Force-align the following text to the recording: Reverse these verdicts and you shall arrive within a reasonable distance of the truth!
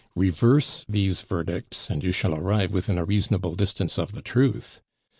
Reverse 0.15 0.83
these 0.89 1.21
verdicts 1.21 1.87
and 1.87 2.03
you 2.03 2.11
shall 2.11 2.33
arrive 2.33 2.73
within 2.73 2.97
a 2.97 3.05
reasonable 3.05 3.53
distance 3.53 3.99
of 3.99 4.13
the 4.13 4.23
truth! 4.23 4.81